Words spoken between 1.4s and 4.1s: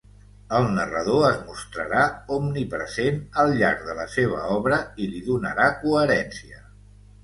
mostrarà omnipresent al llarg de la